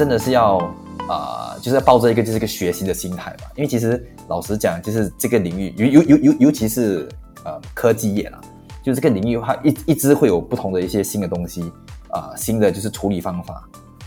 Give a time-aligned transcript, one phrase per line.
[0.00, 0.56] 真的是要
[1.10, 3.52] 啊、就是要抱着一个就是一个学习的心态吧。
[3.54, 7.06] 因为其实老实讲，就是这个领域，尤尤尤尤尤其是
[7.44, 8.40] 呃科技业啦，
[8.82, 11.70] 就这个领域它一一直会有不同的一些新的东西
[12.08, 13.62] 啊、新的就是处理方法。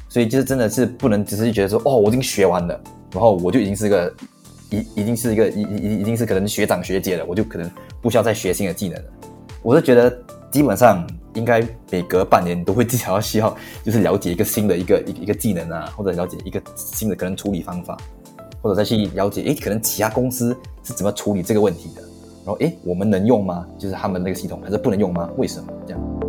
[0.10, 4.14] 所以就是真的是不能只是觉得说哦，我已经学完了，然后我就已经是一个
[4.72, 7.70] 已已经是一个已已已经是可能学长学姐了，我就可能
[8.02, 9.10] 不需要再学新的技能了。
[9.62, 10.12] 我是觉得
[10.50, 17.98] 基本上应该每隔半年都会至少要需要就是了解一个新的一个一个一个技能啊，或者了解一个新的可能处理方法，
[18.62, 22.02] 或者再去了解诶，可能其他公司是怎么处理这个问题的，
[22.46, 23.66] 然后诶，我们能用吗？
[23.78, 25.30] 就是他们那个系统还是不能用吗？
[25.38, 26.23] 为什么这样？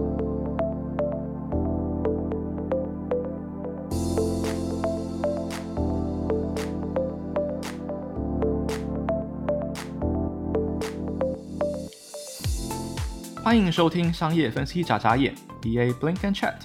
[13.54, 15.32] 欢迎收听商业分析眨眨眼
[15.62, 16.56] ，BA Blink and Chat。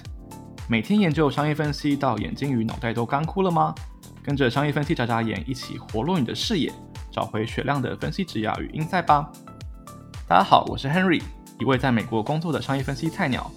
[0.66, 3.72] 每天研究商业分析到眼睛与脑袋都干枯了吗？
[4.24, 6.72] 跟着商业分析眨眨眼，一起活络你的视野，
[7.12, 9.30] 找回雪亮的分析职涯与鹰眼吧。
[10.26, 11.22] 大家好，我是 Henry，
[11.60, 13.48] 一位在美国工作的商业分析菜鸟。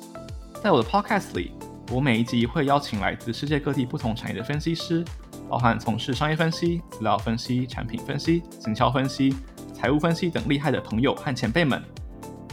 [0.61, 1.53] 在我的 Podcast 里，
[1.91, 5.03] 我每一集会邀请来自世界各地不同产业的分析师，
[5.49, 9.35] 包含从事商业分析、资料分析、产品分析、行销分析、
[9.73, 11.83] 财务分析等厉害的朋友和前辈们。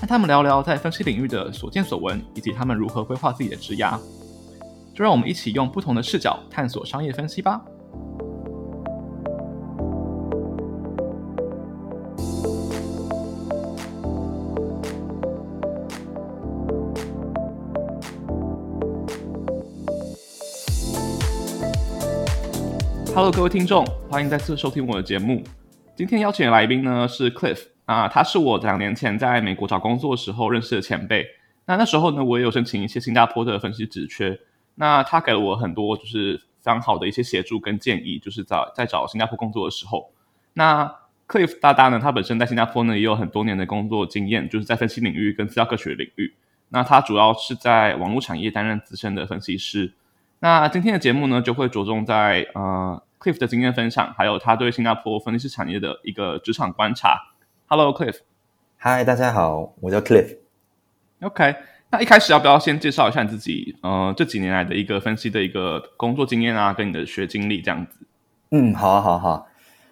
[0.01, 3.99] 和他们聊聊在分析领域的所见所闻，以及他们如何规划自己的职涯。
[4.95, 7.61] 就让我们一起用不同的视角探索商业分析吧。
[23.15, 25.43] Hello，各位听众，欢迎再次收听我的节目。
[25.95, 27.59] 今天邀请的来宾呢是 Cliff。
[27.91, 31.27] 啊，他是我两年前在美国找工作时候认识的前辈。
[31.67, 34.39] 那那时候呢，我也有申请一些新加坡的分析职缺。
[34.77, 40.13] 那他给了我很多就是非常好的一些协助跟建议，就是在在找新加坡工作的时候。
[40.53, 40.85] 那
[41.27, 46.33] Cliff 大大呢，他本身在新加坡呢也有很多年的工作经验，就是在分析领域跟资料科学领域。
[46.69, 49.93] 那他主要是在网络产业担任资深的分析师。
[50.39, 57.30] 那今天的节目呢，就会着重在呃 Cliff 的经验分享，还有他对新加坡分析师产业的一个职场观察。
[57.73, 58.17] Hello, Cliff.
[58.81, 60.39] Hi，大家好，我叫 Cliff.
[61.21, 61.55] OK，
[61.93, 63.77] 那一开始要不要先介绍一下你自己？
[63.83, 67.93] 呃，这几年来的一个分析的一个工作经验啊，跟你的学经历这样子。
[68.51, 69.47] 嗯，好啊，好啊，好啊。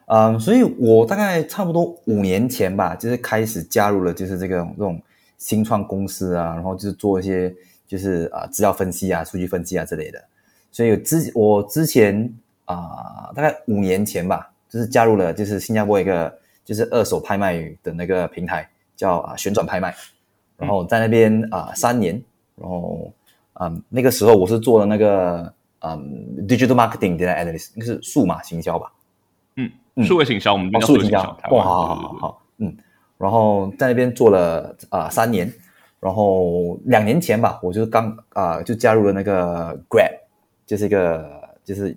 [0.07, 5.01] 嗯，所以我大概差不多五年前吧，就是开始加入了就是这个这种
[5.37, 7.55] 新创公司啊，然后就是做一些
[7.87, 10.21] 就是啊资料分析啊、数据分析啊之类的。
[10.73, 12.29] 所以之我之前
[12.65, 16.37] 啊，大概五年前吧，就是加入了就是新加坡一个。
[16.69, 19.95] 就是二手拍卖的那个平台叫啊旋转拍卖，
[20.59, 22.23] 然后在那边啊、呃、三年，
[22.57, 23.11] 然后
[23.55, 28.93] 嗯那个时候我是做了那个嗯 digital marketing data analyst，那是数码行销吧，
[29.57, 29.71] 嗯。
[30.05, 32.77] 数位行销，我们叫数位行销，哇好好好好嗯，
[33.17, 35.51] 然后在那边做了啊、呃、三年，
[36.01, 40.13] 然后两年前吧，我就刚啊、呃、就加入了那个 Grab，
[40.67, 41.97] 就是一个就是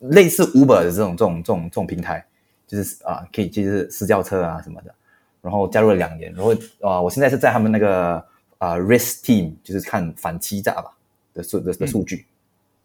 [0.00, 2.26] 类似 Uber 的这种这种这种这种平台。
[2.66, 4.94] 就是啊，可以就是私教车啊什么的，
[5.42, 8.16] 然后加入了两年，然后啊，我现在是在他们那个
[8.58, 10.96] 啊 risk team，就是看反欺诈吧
[11.32, 12.26] 的数的的数据。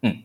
[0.01, 0.15] 嗯，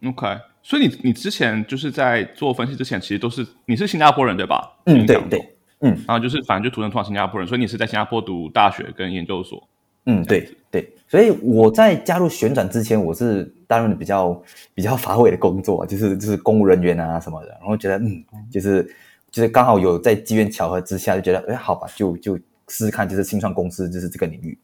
[0.00, 4.76] 嗯，OK，所以你你之前就是在做分析之前，其实都是你是新加坡人对吧？
[4.86, 9.66] 嗯，对对，嗯，然后就是反正就土生土长新加坡人，所以你是在新加坡读大学跟研究所。
[10.06, 14.42] 嗯，对对，所以我在加入旋转之前，我是担任的比较
[14.74, 18.82] 比较乏味的工作，就是就是公务人员啊什么的，然后觉得嗯，就是
[19.30, 22.36] 就是刚好有在机缘巧合之下，就觉得哎，好吧，就就
[22.68, 24.58] 试试看，就是新创公司就是这个领域。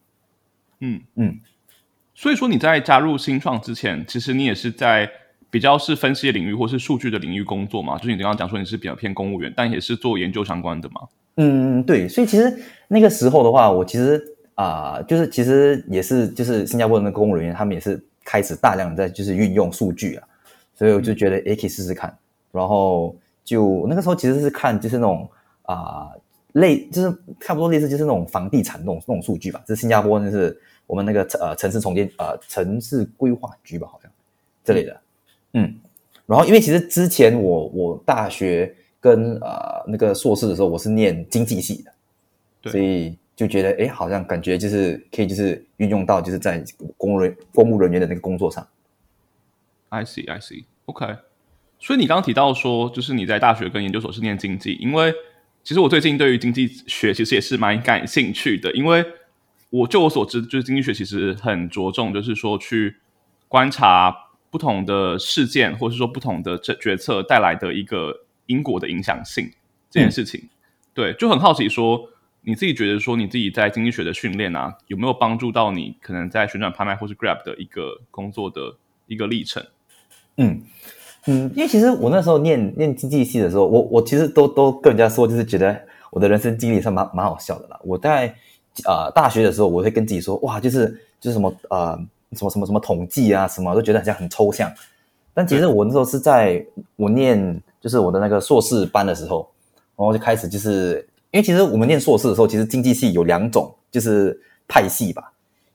[0.79, 1.39] 嗯嗯，
[2.15, 5.07] 所以说你在加入新创之前，其实你也是在
[5.51, 7.95] 比较是分析的领域或是数据的领域工作嘛？
[7.99, 11.01] 就是你刚刚讲说你是比较偏公务员，但也是做研究相关的嘛？
[11.35, 14.33] 嗯，对，所以其实那个时候的话，我其实。
[14.57, 20.27] 啊、呃，就是其实也是，就是新加坡的那个公务人员，他们也是开始大量的在就是运用数据啊，
[20.73, 22.17] 所以我就觉得也可以试试看，
[22.51, 25.29] 然后就那个时候其实是看就是那种
[25.61, 26.21] 啊、呃、
[26.53, 34.11] 类就是差不多类似就是那种房地产那种那种数据吧，就是新加坡就是我们那个呃城市重建呃城市规划局吧，好像
[34.63, 34.99] 这类的，
[35.53, 35.71] 嗯，
[36.25, 41.91] 然后因为其实之前我我大学跟呃那个硕士的时候我是念经济系的，
[42.63, 43.15] 对，所以。
[43.37, 46.61] 就觉得哎，好像感觉就是可以，就是运用到就是在
[46.97, 48.67] 公务人公务人员的那个工作上。
[49.89, 50.65] I see, I see.
[50.85, 51.05] OK。
[51.79, 55.13] 所以你刚刚提到说，就是你在大学跟研究所是念经济，因为
[55.63, 59.05] 其实我最近对于经济学其实也是蛮感兴趣的，因为
[59.69, 62.95] 我就我所知，就是经济学其实很着重，就是说去
[63.47, 64.11] 观察
[64.49, 69.51] 不同的事件，或者是说不同的决决策带来的一个因果的影响性
[69.91, 70.49] 这件事情，嗯、
[70.95, 72.09] 对，就很好奇说，
[72.47, 78.73] 你自己觉得说你自己在经济学的训练啊，有没有帮助到你可能在旋转拍卖或是 Grab 的一个工作的
[79.05, 79.61] 一个历程？
[80.37, 80.61] 嗯
[81.25, 85.77] 嗯，因为其实我那时候念念经济系的时候，我我其实都都跟人家说，就是觉得
[86.09, 87.77] 我的人生经历是蛮蛮好笑的啦。
[87.83, 88.33] 我在
[88.85, 90.87] 呃大学的时候，我会跟自己说，哇，就是
[91.19, 91.99] 就是什么呃。
[92.33, 94.69] 什么什么什么统计啊，什么都觉得好像很抽象。
[95.33, 96.61] 但其实我那时候是在
[96.97, 99.49] 我念就是我的那个硕士班的时候，
[99.95, 105.31] 然后就开始就是因为其实我们念硕士的时候，其实经济系有两种就是派系吧。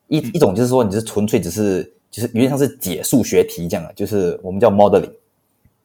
[0.08, 5.12] 一一种就是说你是纯粹只是就是有点像是解数学题这样的，就是我们叫 modeling，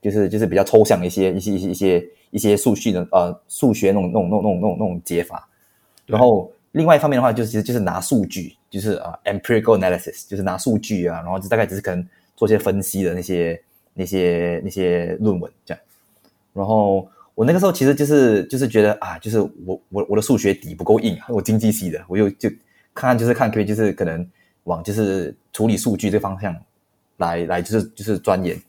[0.01, 5.47] 就是就是比较抽象一些一些一些一些一些数据的呃数学那种那种那种那种那种解法，
[6.05, 6.51] 然后。
[6.73, 13.59] 另外一方面的话，就是其实就是拿数据，就是啊，empirical analysis，就是拿数据啊，然后就大概只是可能做些分析的那些
[13.95, 15.83] 那些那些论文这样。
[16.53, 22.49] 然后我那个时候其实就是就是觉得啊，就是我我我的数学底不够硬，我经济系的，我又就
[22.95, 24.27] 看看就是看可以就是可能
[24.63, 26.55] 往就是处理数据这方向
[27.17, 28.59] 来来就是就是钻研。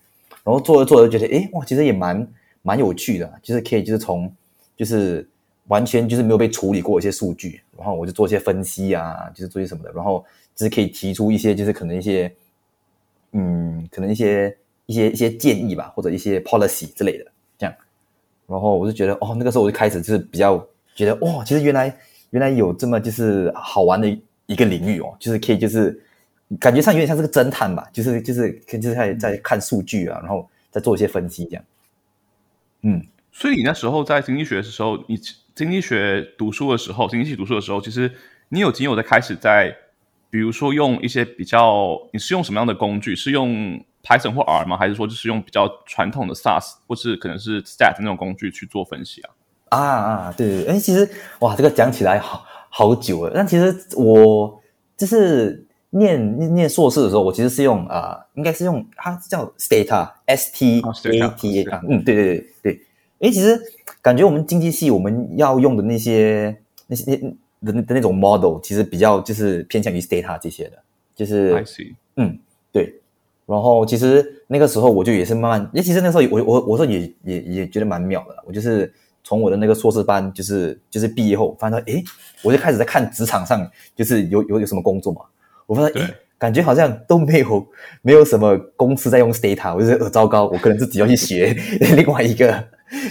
[0.44, 2.28] 然后做着做着觉得，诶，哇，其实也蛮
[2.60, 4.30] 蛮有趣的，就是可以就是从
[4.76, 5.26] 就是。
[5.68, 10.24] 完全就是没有被处理过一些数据，然后我就做一些分析啊，就是做一些什么的，然后
[10.54, 12.34] 就是可以提出一些就是可能一些，
[13.32, 14.56] 嗯，可能一些
[14.86, 17.26] 一些一些建议吧，或者一些 policy 之类的。
[18.48, 20.58] 然后我就觉得，哦，那个时候我就开始就是比较
[20.94, 21.96] 觉得，哇，其实原来
[22.30, 24.08] 原来有这么就是好玩的
[24.46, 26.02] 一个领域哦，就是可以就是
[26.58, 31.64] 感觉上有点像是个侦探吧，就是就是就是在在看数据啊，然后再做一些分析这样。
[32.82, 35.20] 嗯，所以你那时候在经济学的时候，你。
[35.58, 38.08] 经济学读书的时候，经济系读书的时候，其实
[38.48, 39.74] 你有已经有在开始在，
[40.30, 43.16] 比如说用一些比较，你是用什么样的工具？
[43.16, 44.74] 是用 Python 或 R 吗？
[44.78, 49.30] 还是说就是用比较传统的 SAS 或是可能是 Stat 那种工具去做分析啊？
[49.68, 51.06] 啊啊，对对对，哎，其实
[51.40, 53.32] 哇，这个讲起来好好久了。
[53.34, 54.58] 但其实我
[54.96, 62.82] 就是念念念硕士的时候，我其实是用啊、呃，应该是用它叫 Stata，S T A T A，嗯，对对对对。
[63.18, 63.60] 诶，其实
[64.00, 66.56] 感觉我们经济系我们要用的那些
[66.86, 67.14] 那些
[67.60, 70.78] 的的那种 model，其实比较就是偏向于 Stata 这些的，
[71.14, 71.94] 就是，I see.
[72.16, 72.38] 嗯，
[72.72, 72.94] 对。
[73.48, 78.36] 然后其实那个时候我就也是慢慢，诶，其实那时候我我我说也也也觉得蛮妙的。
[78.46, 78.92] 我就是
[79.24, 82.04] 从我的那个硕士班，就是就是毕业后，发现诶，
[82.42, 83.66] 我就开始在看职场上
[83.96, 85.22] 就是有有有什么工作嘛。
[85.64, 87.66] 我发现诶，感觉好像都没有
[88.02, 91.56] 没有什么公司在用 Stata，我就觉得呃糟糕，我可能自己要去学
[91.96, 92.68] 另外一个。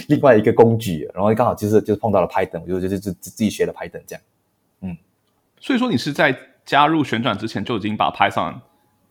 [0.08, 4.22] 另外一个工具，然后刚好就是就是碰到了 Python，我就就就就自己学了 Python 这样，
[4.80, 4.96] 嗯，
[5.60, 6.36] 所以说你是在
[6.66, 8.54] 加入旋转之前就已经把 Python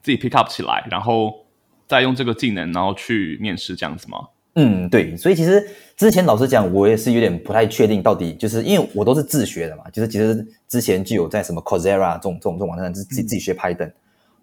[0.08, 1.46] 自己 pick up 起来，然后
[1.86, 4.20] 再用这个技能，然后去面试这样子吗？
[4.56, 13.94] 嗯，对，所以其实之前老实讲，我也是有点不太确定到底，就是因为我都是自学的嘛，就是其实之前就有在什么 Coursera 这种这种这种网站自己自己学 Python，、嗯、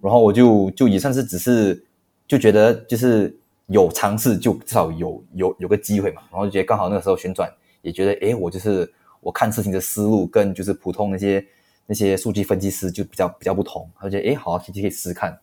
[0.03, 1.83] 然后我就就也算是只是
[2.29, 3.35] 就觉得就是。
[3.69, 7.51] 有尝试就至少有有有个机会嘛，然后就觉得刚好那个时候旋转
[7.81, 8.87] 也觉得，诶，我就是
[9.23, 11.43] 我看事情的思路跟就是普通那些
[11.87, 15.35] 那些数据分析师就比较比较不同，他就觉得，诶，好，其实可以试试看。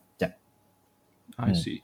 [1.36, 1.82] I see，嗯，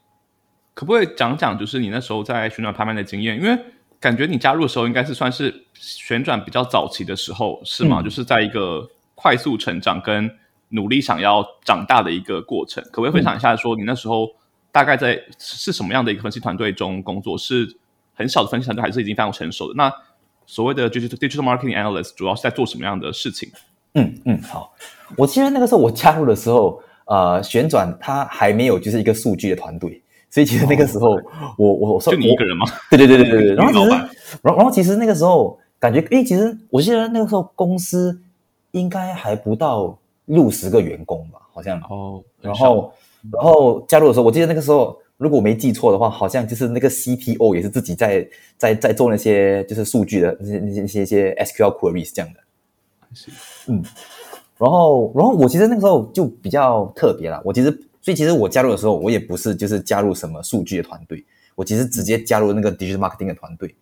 [0.75, 3.37] 可不可以讲讲就是你那时候在旋转拍卖的经验？
[3.37, 3.59] 因为
[4.01, 8.01] 感觉你加入的时候应该是算是旋转比较早期的时候，是吗？
[8.01, 10.31] 嗯，就是在一个快速成长跟
[10.71, 14.29] 努力想要长大的一个过程，可不可以分享一下说你那时候？
[14.71, 17.39] 大概在是什么样的一个分析团队中工作？
[17.39, 17.79] 是
[18.15, 19.75] 很小的分析团队，还是已经非常成熟的？
[19.75, 19.91] 那
[20.47, 23.51] 所谓的就是 digital marketing analyst 主要是在做什么样的事情？
[23.95, 24.75] 嗯嗯，好。
[25.17, 31.23] 我记得那个时候我加入的时候，呃，旋转它还没有就是一个数据的团队，所以其实那个时候、哦、
[31.57, 32.67] 我我我说就你一个人吗？
[32.91, 33.55] 对对对对对对。
[33.57, 33.89] 然后其实，
[34.43, 38.21] 然后然后其实那个时候感觉，因为其实我记得那个时候公司
[38.71, 42.93] 应该还不到六十个员工吧，好像哦，然后。
[43.33, 52.41] 然后加入的时候，我记得那个时候，如果我没记错的话，好像就是那个 CTO 也是自己在在在做那些就是数据的那些那些那些一些 SQL queries 这样的。
[53.13, 53.31] 是，
[53.67, 53.83] 嗯。
[54.59, 57.41] 然后，然后我其实那个时候就比较特别啦。
[57.45, 57.71] 我其实，
[58.03, 61.25] 所以其实我加入的时候，我也不是就是加入什么数据的团队，
[61.55, 63.75] 我其实直接加入那个 digital marketing 的团队。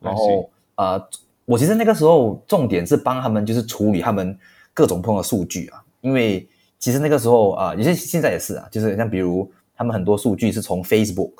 [0.00, 1.08] 然后，啊、呃，
[1.44, 4.38] 我其实那个时候重点是帮他们就是处理他们
[4.72, 6.46] 各种不同的数据啊，因为。
[6.82, 11.30] 其实那个时候啊，有些现在也是啊，就是像比如他们很多数据是从 Facebook、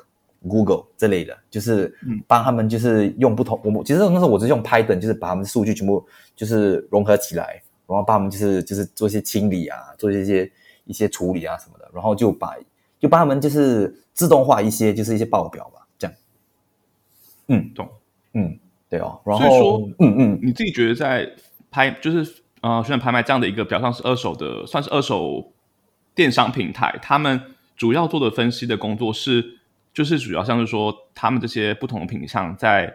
[0.47, 1.93] Google 这类的，就是
[2.25, 3.59] 帮他们就是用不同。
[3.61, 6.01] 我们其实那时候我是用 Python，就是把他们的数据全部
[6.33, 7.61] 就是融合起来，
[7.93, 10.51] 然后帮他们就是就是做一些清理啊，做一些
[10.85, 12.55] 一些处理啊什么的，然后就把
[12.99, 16.15] 就帮他们就是自动化一些，就是一些报表吧，这样。
[17.49, 17.87] 嗯，懂。
[18.33, 18.57] 嗯，
[18.89, 19.21] 对哦。
[19.23, 21.29] 然后，所以说，嗯嗯，你自己觉得在
[21.69, 25.53] 拍，就是呃，旋转拍卖这样的一个表上是二手的，算是二手
[26.15, 27.39] 电商平台，他们
[27.77, 29.59] 主要做的分析的工作是，
[29.93, 32.91] 就是主要像是说，他们这些不同的品项在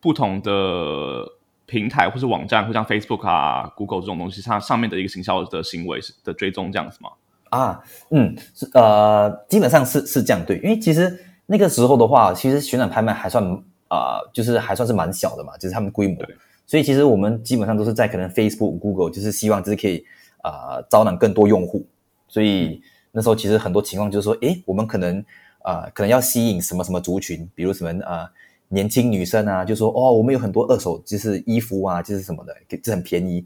[0.00, 1.32] 不同的。
[1.70, 7.10] 平台或是网站，或像 Facebook 啊、Google 这种东西，它上面的一个行销的行为的追踪这样子吗？
[7.50, 13.44] 啊，嗯，是呃，基本上是是这样对，因为其实那个时候的话，其实旋转拍卖还算
[13.86, 16.36] 啊、呃，就是还算是蛮小的嘛，就是他们规模，对
[16.66, 20.04] 所以其实我们基本上都是在可能 Facebook、Google，就是希望就是可以
[20.42, 21.86] 啊、呃、招揽更多用户，
[22.26, 25.18] 所以那时候其实很多情况就是说，诶，我们可能
[25.62, 28.28] 啊、呃，可能要吸引什么什么族群，比如什么啊。
[28.70, 33.44] 呃年轻女生啊，就说哦，我们有很多二手，就是衣服啊，就是什么的，就很便宜，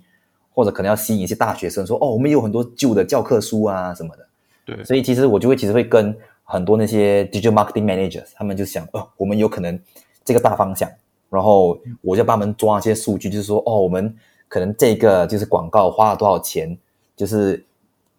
[0.52, 4.26] 或者可能要吸引一些大学生说哦，我们有很多旧的教科书啊什么的。
[4.66, 6.14] 对，所以其实我就会其实会跟
[6.44, 9.78] 很多那些 digital marketing managers，他们就想哦，我们有可能
[10.24, 10.90] 这个大方向，
[11.30, 14.14] 然后我就帮他们抓一些数据，就是说哦，我们
[14.48, 16.76] 可能这个就是广告花了多少钱，
[17.16, 17.64] 就是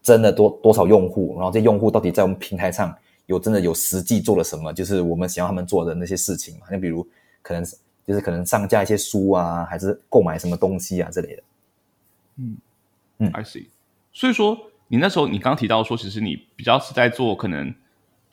[0.01, 2.95] 真的多多少用户，然后这用户到底在我们平台上。
[3.27, 4.71] 有真的有实际做了什么？
[4.73, 7.07] 就是我们想要他们做的那些事情嘛，像比如
[7.41, 7.63] 可能
[8.05, 11.43] 就是可能上架一些书啊，还是购买什么东西啊之类的。
[12.37, 12.57] 嗯
[13.17, 13.65] 嗯，I see。
[14.13, 17.73] 所以说，你那时候你刚刚提到说，其实你比较是在做可能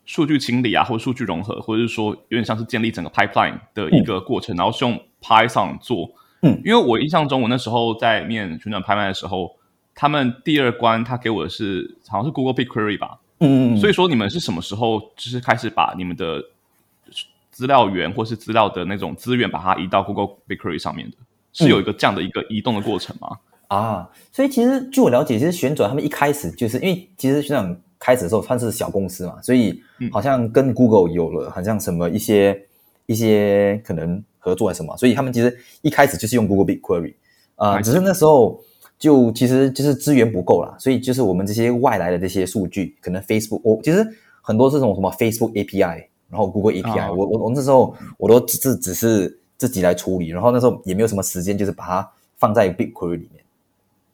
[0.05, 6.11] 数据清理啊，或者数据融合，或者是说有点像是建立整个 pipeline 的一个过程，嗯、然后是用 Python 做。
[6.43, 9.57] 嗯，因为我印象中，我那时候在面旋转拍卖的时候，
[9.95, 13.21] 他们第二关他给我的是好像是 Google BigQuery 吧。
[13.45, 16.41] 嗯，所以说你们是什么时候就是开始把你们的
[17.51, 21.17] 资料源或是资料的那种资源把它移到 Google BigQuery 上面的？
[21.53, 23.37] 是有一个这样的一个移动的过程吗？
[23.67, 29.83] 嗯、啊，所以其实据我了解，其实旋转他们一开始就是因为其实旋转开始的时候算是小公司嘛，所以
[30.13, 32.65] 好像跟 Google 有了好像什么一些
[33.07, 37.15] 一些可能合作还是什么，所以他们其实一开始就是用 Google BigQuery
[37.57, 38.63] 啊、呃，只是那时候。
[39.03, 44.07] 就其实就是资源不够啦，所以就是我们这些外来的这些数据，可能 Facebook 我其实
[44.41, 53.45] 很多是这种什么 Facebook API，然后 Google API，、哦、我我我那时候我都只只只是自己来处理，然后那时候也没有什么时间，就是把它放在 BigQuery 里面。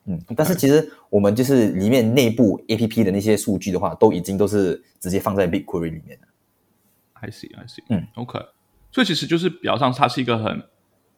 [0.06, 6.26] 嗯，但是其实我们就是里面内部 APP 的那些数据的话，都已经都是直接放在 BigQuery 里面的。
[7.12, 7.84] I see, I see。
[7.90, 8.40] 嗯，OK。
[8.90, 10.62] 所以其实就是比较像它是一个很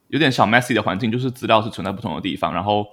[0.09, 2.85] 有点小 messy 的环境，就是资料是存在不同的地方，然后。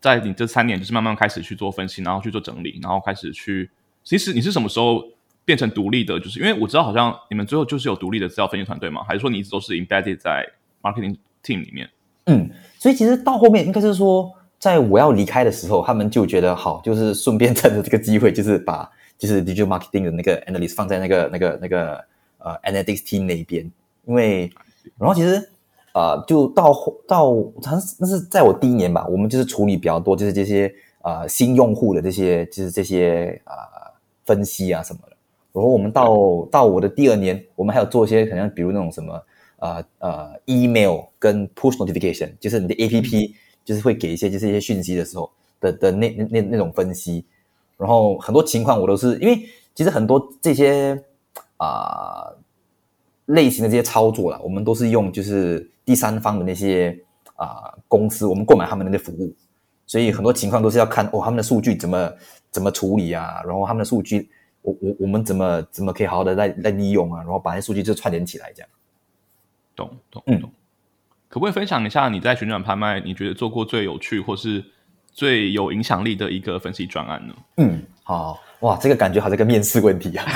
[0.00, 3.68] 在你这三年，就是慢慢开始去做分析，然后去做整理，然后开始去。
[4.04, 5.04] 其实你是什么时候
[5.44, 6.18] 变成独立的？
[6.20, 9.02] 就是因为我知道，好像你们最后就是有独立的资料分析团队吗？
[9.06, 10.46] 还是说你一直都是 embedded 在
[10.82, 11.90] marketing team 里面？
[12.26, 18.88] 嗯，所以其实到后面应该是说，在我要离开的时候，他们就觉得好，就是顺便趁着这个机会，就是把
[19.18, 22.04] 就是 digital marketing 的那个 analyst 放在那个那个那个
[22.38, 23.70] 呃 analytics team 那一边，
[24.06, 24.50] 因为
[24.96, 25.50] 然后其实。
[25.98, 26.72] 啊、呃，就到
[27.08, 33.92] 到，好像那是在我第一年吧，我们就是处理比较多，就是这些啊、呃、新用户的这些，就是这些啊、呃、
[34.24, 35.16] 分析啊什么的。
[35.52, 39.12] 然后我们到到我的第二年，我们还有做一些，可能比如那种什么
[39.58, 43.32] 啊呃，呃 email 跟 push notification，就是你的 APP
[43.64, 45.28] 就是会给一些就是一些讯息的时候
[45.58, 47.24] 的的那那那那种分析。
[47.76, 49.40] 然后很多情况我都是因为
[49.74, 51.02] 其实很多这些
[51.56, 52.36] 啊、呃、
[53.26, 55.68] 类型的这些操作啦，我们都是用就是。
[55.88, 56.94] 第三方的那些
[57.36, 59.34] 啊、呃、公司，我们购买他们的那些服务，
[59.86, 62.12] 所以很多情况都是要看哦，他们的数据怎么
[62.50, 64.28] 怎么处理啊，然后他们的数据，
[64.60, 68.68] 我我我们怎么怎么可以好好的来来利用啊，然后把那些数据就串联起来，这样。
[69.74, 70.50] 懂懂懂。
[70.50, 70.52] 嗯、
[71.30, 74.62] 可不可以分享一下你在旋转拍卖，你觉得做过最有趣或是
[75.10, 77.34] 最有影响力的一个分析专案呢？
[77.56, 80.26] 嗯，好哇，这个感觉好像个面试问题啊。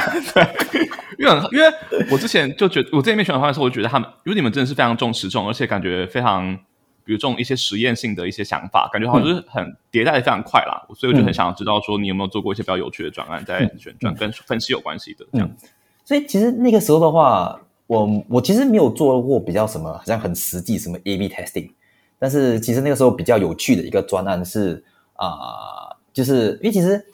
[1.17, 1.27] 对。
[1.27, 6.57] 因为因为我之前就觉得，我这边旋转拍卖的时候，我就觉得他们，因为你们真的是非常重实重，而且感觉非常，
[7.05, 15.69] 比如这种一些实验性的一些想法，感觉好像就是很迭代的非常快啦，嗯、所以我就很想要知道说，你有没有做过一些比较有趣的专案，在旋转跟分析有关系的这样子、嗯。
[16.05, 21.71] 所以其实那个时候的话，我我其实没有做过比较什么，好像很实际什么 A/B testing，
[22.19, 27.05] 但是其实那个时候比较有趣的一个专案是啊、呃，就是因为其实。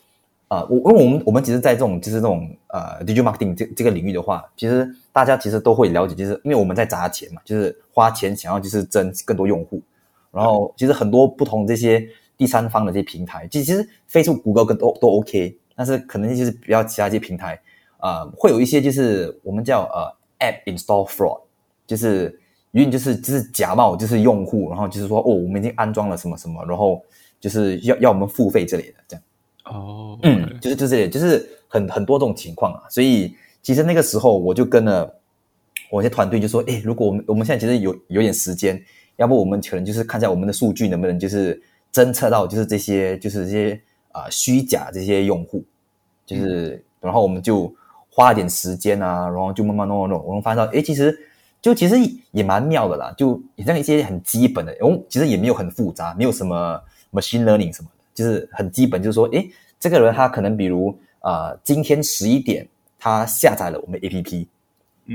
[0.48, 9.82] 啊，我、呃、因为我们我们其实，在这种就是这种呃，digital marketing 这这个领域的话，其实大家其实都会了解，就是因为我们在砸钱嘛，就是花钱想要就是争更多用户，
[10.32, 17.60] 然后其实很多不同这些第三方的这些平台，其实其实 Facebook、谷歌跟都都 OK，但是可能就是比较其他这些平台
[17.98, 21.40] 啊、呃，会有一些就是我们叫呃 app install fraud，
[21.86, 22.40] 就是
[22.72, 27.04] 因为就是就是假冒就是用户，然后就是说哦，我们已经安装了什么什么，然后
[27.38, 29.22] 就是要要我们付费之类的这样。
[29.70, 35.14] 哦，嗯，就是就是就是很很多这种情况啊，所以其其实那个时候我就跟了
[35.90, 38.82] 我一些团队就说，哎，如果我们我们现在其实有有点时间，
[39.16, 45.62] 要不我们可能就是看一下我们的数据能不能就是侦测到就是这些就是这些啊、呃、虚假这些用户，
[46.24, 47.70] 就是、嗯、然后我们就
[48.08, 51.14] 花了点时间啊，然后就慢慢弄弄弄，我们发现到，哎，其实
[51.60, 51.94] 就其实
[52.30, 56.80] 也蛮妙的啦，就也像一些很基本的，我们其实也没有很复杂，没有什么
[57.12, 59.46] machine learning 什么的，就是很基本，就是说，哎，
[59.78, 60.88] 这个人他可能比如
[61.20, 62.66] 啊、呃，今天十一点
[62.98, 64.46] 他下载了我们 APP。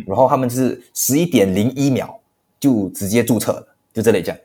[0.08, 2.20] 然后他们就是十一点零一秒
[2.60, 4.38] 就直接注册了，就这类这样。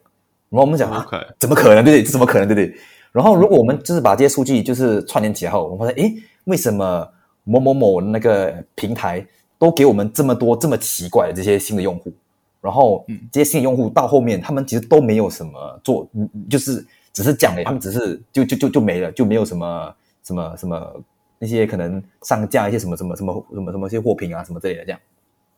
[0.50, 1.07] 然后我们讲啊，
[1.38, 1.83] 怎么可能？
[1.83, 2.03] 对不对？
[2.03, 2.47] 这怎么可能？
[2.47, 2.79] 对不对？
[3.12, 7.09] 然后如果我们就是把这些数据就是串联起来后，我们发现，诶，为什么
[7.45, 9.27] 某某某那个平台
[9.59, 12.12] 都给我们这么多这么奇怪的这些新的用户？
[12.61, 16.07] 然后这些新的用户到后面，他们其实都没有什么做，
[16.50, 16.85] 就是
[17.19, 21.03] 只是讲了，他们只是就就就就没了，就没有什么什么什么
[21.41, 25.01] 那些可能上架一些什么什么什么什么什么一些货品啊什么之类的这样。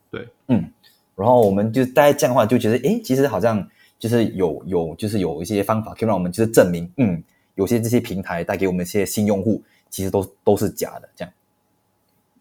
[0.09, 0.67] 对，嗯，
[1.15, 3.63] 然后我们就大家这样的话就觉得，诶，其实好像
[3.99, 11.31] 就是有有就是有一些方法可以让我们就是证明，嗯，有些这些平台带给我们一些新用户，其实都都是假的，这样。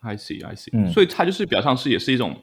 [0.01, 0.71] I see, I see。
[0.73, 2.35] 嗯，所以它就是比较像是也是一种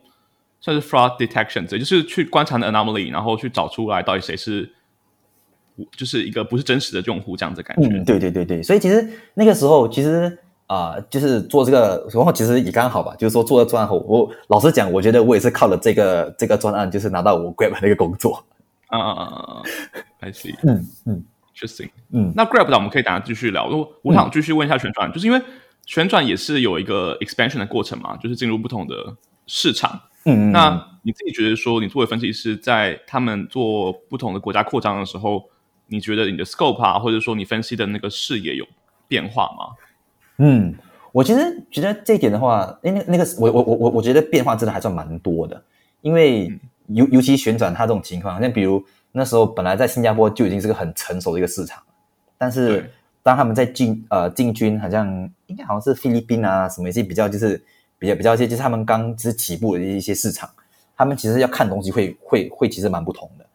[0.62, 4.72] 算是 fraud detection，也就是去观察的 anomaly，然后去找出来到底谁是，
[5.96, 7.88] 就是一个不是真实的用户这样子的感觉。
[7.90, 10.38] 嗯，对对对对，所以其实那个时候其实。
[10.68, 13.16] 啊、呃，就是做这个，然后其实也刚好吧。
[13.18, 18.44] 就是说做了专案后，我老实讲，我觉得我也是靠了这个这个专案，就是拿到我 Grab 那个工作。
[18.88, 19.62] 啊啊啊啊
[20.20, 20.54] ！I see。
[20.64, 21.24] 嗯嗯
[21.56, 21.90] ，Interesting。
[22.12, 23.68] 嗯，那 Grab 的我们可以等下继续聊。
[23.68, 25.42] 我我想继续问一下旋转，嗯、就是因为
[25.86, 28.94] 旋转也是有一个 expansion 的过程嘛，就是进入不同的
[29.46, 29.98] 市场。
[30.26, 30.52] 嗯嗯。
[30.52, 35.46] 那你自己觉得说，你作为分析师，在他们做不同的国家扩张的时候，
[35.88, 38.66] 你觉得你的 scope 啊，或者说你分析的那个视野有
[39.08, 39.76] 变化吗？
[40.38, 40.76] 嗯，
[41.12, 45.62] 我其实觉得这一点的话，那那个我我我我我觉得变化真的还算蛮多的，
[46.02, 46.52] 因为
[46.88, 51.82] 尤尤其旋转它这种情况，像比如那时候本来在新加坡就已经是个很成熟的一个市场，
[52.38, 52.92] 但是
[53.24, 55.08] 当他们在进呃进军，好像
[55.48, 57.62] 应该好像是菲律宾啊什么一些比较就是
[57.98, 60.50] 比较比较一些就是他们刚只是起步的一些市场，
[60.96, 63.46] 他们其实要看东西会会会其实蛮不同的，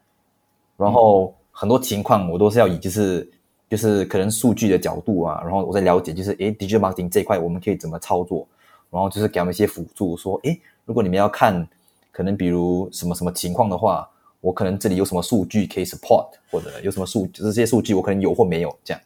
[0.75, 3.27] 然后很多情况我都是要以就是。
[3.69, 8.47] 就是可能数据的角度啊，然后我在了解，就是诶，digital marketing 这一块我们可以怎么操作，
[8.91, 11.67] 然后就是给他们一些辅助，说诶，如果你们要看，
[12.11, 14.07] 可能比如什么什么情况的话，
[14.41, 19.01] 我可能这里有什么数据可以 support，或者有什么数，就是这些数据我可能有或没有这样，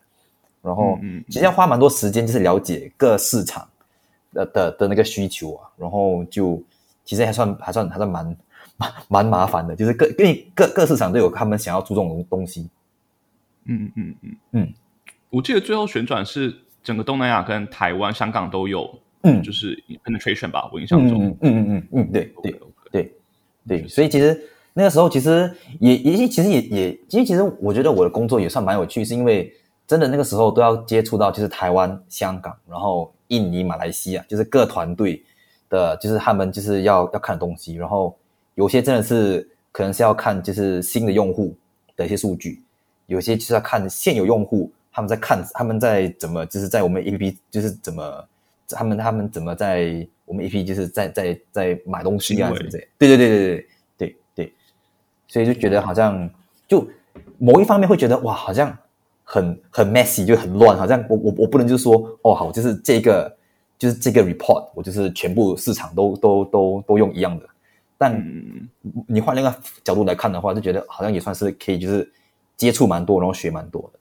[0.62, 3.65] 然后嗯，其实要花蛮多时间，就是了解各市场
[4.34, 6.62] 的的的那个需求啊，然后就
[7.06, 8.36] 其实还算还算还算蛮
[8.78, 12.70] 蛮 蛮麻烦的，就是各因为各各市场都有他们想要注重的东西。
[13.66, 14.38] 嗯嗯嗯嗯。
[14.52, 14.74] 嗯，
[15.30, 18.90] 我记得最后旋转是整个东南亚跟台湾、香港都有，
[19.24, 22.62] 嗯，就是 penetration 吧，我印象中，嗯嗯嗯嗯，对对
[22.92, 23.13] 对
[23.68, 24.42] 对，所以其实
[24.74, 29.54] 那个时候其实也也其实也也，因为其实我觉得我的工作也算蛮有趣，是因为
[29.86, 35.22] 真的那个时候都要接触到就是台湾、香港，然后印尼、马来西亚，就是各团队
[35.70, 38.18] 的，就是他们就是要要看的东西，然后
[38.58, 41.56] 有些真的是可能是要看就是新的用户
[41.96, 42.62] 的一些数据。
[43.06, 48.28] 有些就是要看现有用户，他们在看他们在怎么，就是在我们 APP 就是怎么，
[48.67, 52.88] 他们他们怎么在我们 APP 就是在在在，买东西啊什么之类。
[52.98, 53.67] 对对对对对
[53.98, 54.54] 对对，
[55.28, 56.30] 所以就觉得好像
[56.67, 56.86] 就
[57.38, 58.78] 某一方面会觉得哇，好像
[59.24, 63.34] 很很 messy 就很乱，好像我我我不能就说哦好，就是这个
[63.78, 67.48] 就是这个 report，我就是全部市场都都都都用一样的。
[67.98, 68.70] 但
[69.08, 72.12] 你换另一个角度来看的话，就觉得好像也算是可以，就是。
[72.58, 74.00] 接触蛮多，然后学蛮多的，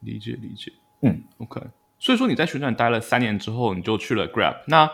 [0.00, 1.58] 理解理解，嗯，OK。
[1.98, 4.56] 所以说你在旋转待了三年之后，你就去了 Grab。
[4.66, 4.86] 那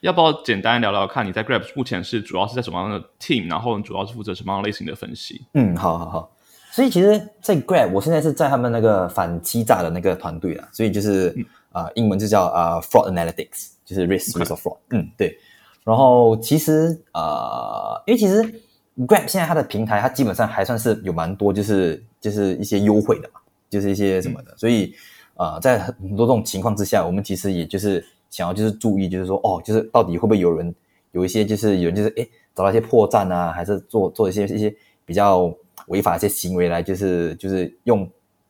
[0.00, 5.46] 要不要简单聊聊看你在 Grab 目前是主要是在什么样的 team，然后你主要是负责什么样类型的分析？
[5.54, 6.36] 嗯，好好好。
[6.70, 11.28] 所以其实，在 Grab，我现在是在他们那个反欺诈的那个团队啊，所以就是
[11.70, 14.78] 啊、嗯呃，英文就叫啊、呃、Fraud Analytics，就是 Risk Risk of Fraud。
[14.90, 15.38] 嗯，对。
[15.84, 18.62] 然后其实啊、呃，因为其实。
[18.94, 23.40] Grab 现在它的平台，它基本上还算是有蛮多，就是就是一些优惠的嘛，
[23.70, 24.54] 就是一些什么的。
[24.54, 24.94] 所以
[25.34, 30.74] 啊、呃，在很多这种情况之下，我们其实也就是想要就是注意，就是说哦，就是到底会不会有人
[31.12, 34.72] 有一些就是有人就是哎找到一些破绽啊，还是做做一些一些
[35.06, 35.50] 比较
[35.86, 38.06] 违法一些行为来，就是就是用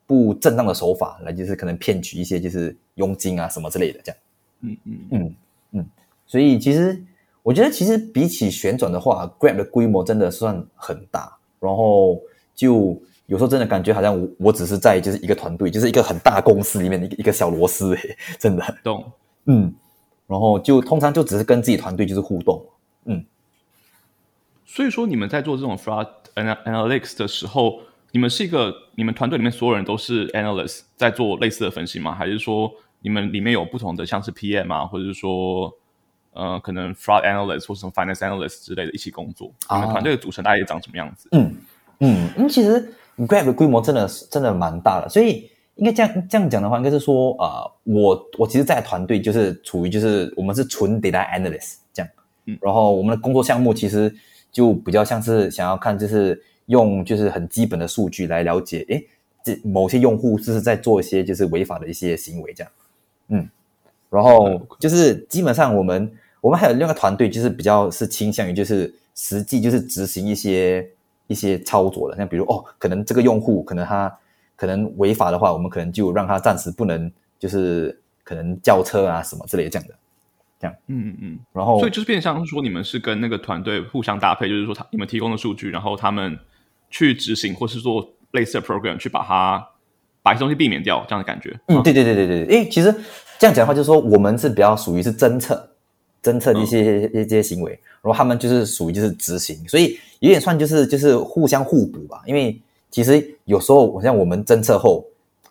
[0.08, 4.20] 不正当的手法来，就是可能骗取一些就是佣金啊什么之类的这样。
[4.62, 5.34] 嗯嗯嗯
[5.70, 5.86] 嗯，
[6.26, 7.00] 所以其实。
[7.42, 12.20] 我觉得其实比起旋转的话，Grab 的规模真的算很大，然后
[12.54, 18.62] 就有时候真的感觉好像我我只是在就是一个团队，就是一个很大公司里面的一个一个小螺丝诶， 真的。
[18.84, 19.04] 懂。
[19.46, 19.74] 嗯。
[20.28, 22.64] 然后就通常就只是跟自己团队就是互动，
[23.06, 23.24] 嗯。
[24.64, 27.80] 所以说你们在做这种 fraud analytics 的时候，
[28.12, 32.14] 你们是一个你们团队里面所有人都是 analyst 在做类似的分析吗？
[32.14, 35.70] 还是说你们里面有不同的像是 PM 啊，或者是说
[36.32, 39.52] 呃可能 fraud analyst 或什么 finance analyst 之类的一起工作？
[39.66, 41.28] 啊、你们团队的组成大概长什么样子？
[41.32, 41.54] 嗯
[42.00, 52.10] 嗯，因为其实 Grab 的规模真的是真的蛮大的，所以应该这样这样讲的话，应该是说啊、呃，我我其实，在团队就是处于就是我们是纯 data analyst 这样，
[52.46, 54.14] 嗯，然后我们的工作项目其实。
[54.52, 59.02] 就比较像是想要看，就是用就是很基本的数据来了解，诶，
[59.42, 62.70] 这某些用户就是在做一些就是违法的一些行为这样，
[63.28, 63.48] 嗯，
[64.10, 70.86] 然后就是基本上我们我们还有另外一个团队，就是比较是倾向于就是实际就是执行一些
[71.28, 74.14] 一些操作的，像比如哦，可能这个用户可能他
[74.56, 79.94] 可能违法的话，我们可能就让他暂时不能就是可能叫车啊什么之类的这样的。
[80.60, 86.38] 这样，嗯嗯嗯，然后，所以就是变相说，你们是跟那个团队互相搭配，就是说，他你们提供的数据，然后他们
[86.88, 89.66] 去执行，或是做类似的 program，去把它
[90.22, 91.58] 把一些东西避免掉，这样的感觉。
[91.66, 92.92] 嗯，对对对对对，因为其实
[93.40, 95.68] 这样讲的话，就是说，我们是比较属于是侦测、
[96.22, 102.22] 侦测一些、嗯、一些行为，然后他们就是属于就是执行，所以有点算就是就是互相互补吧。
[102.26, 105.04] 因为其实有时候，像我们侦测后，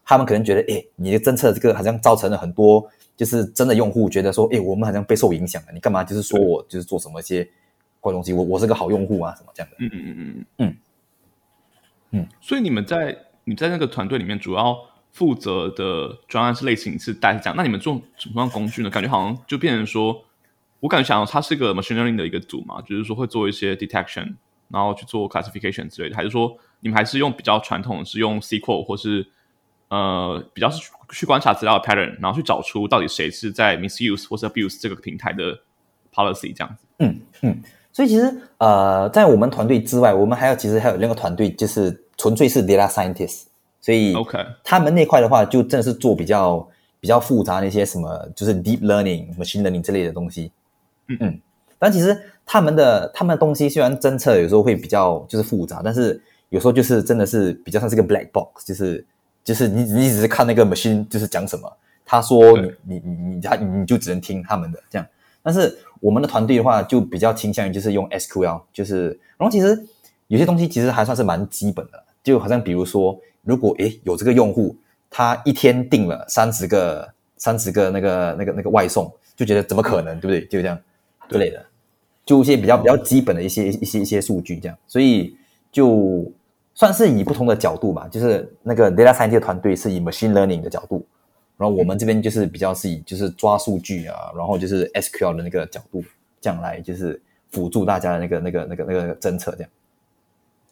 [0.05, 2.89] 他们可能觉得，哎，你的侦测这个好像造成了很多。
[3.17, 6.03] 就是真的用户觉得说，哎，我们好像被受影响了，你干嘛？
[6.03, 7.47] 就是说我就是做什么一些
[7.99, 9.77] 怪东西，我我是个好用户啊，什么这样的？
[9.77, 10.77] 嗯嗯嗯嗯嗯
[12.11, 12.27] 嗯。
[12.41, 14.75] 所以你们在你在那个团队里面主要
[15.11, 17.55] 负责的专案是类型是大概是这样。
[17.55, 18.89] 那你们做什么样工具呢？
[18.89, 20.19] 感觉好像就变成说，
[20.81, 24.35] 我感觉想它是一个 machine learning 的一个组嘛，就是说会做一些 detection，
[24.67, 29.25] 然后去做 classification 之类的，还是说你们还是用比较传统是用 SQL 或是？
[29.93, 35.53] 呃，比较是去观察资料的 pattern，然后去找出到底谁是在 misuse 或是 abuse 这个平台的
[36.13, 36.85] policy 这样子。
[36.99, 43.47] 嗯嗯，所以其实呃，在我们团队之外，我们还有其实还有另一个团队，就是纯粹是 data scientist。
[43.81, 46.65] 所以 OK，他们那块的话，就真的是做比较
[47.01, 50.49] 比较复杂的一些什么，就是 deep learning、machine learning 之类的东西。
[51.11, 51.39] 嗯嗯，
[51.77, 59.05] 但其实他们的他们的东西虽然侦测有时候会比较就是复杂，但是有时候就是真的是比较像是个 black box，就是。
[59.43, 61.67] 就是你，你只是看那个 machine，就是讲什么，
[62.05, 65.07] 他说你，你，你，你，他，你就只能听他们的这样。
[65.41, 69.83] 但是我们的团队的话，就比较倾向于就是用 SQL，就是，然后其实
[70.27, 74.75] 有些东西其实还算是蛮基本的，就好像比如说，如果诶有这个用户，
[75.09, 80.45] 他一天订了三十个、三十个那个、那个、那个外送，就觉得怎么可能，对不对？
[80.45, 80.77] 就这样
[81.31, 81.65] 之类的，
[82.25, 85.35] 就一些比较比较基本的一些一些一些数据这样，所以
[85.71, 86.31] 就。
[86.73, 91.05] 算是以不同的角度吧，就是那个 data science 的团队是以 machine learning 的角度，
[91.57, 96.01] 然后我们这边就是比较是以就是抓数据啊，然后就是 SQL 的那个角度，
[96.39, 99.69] 这样来就是辅助大家的那个那个那个那个侦测这样。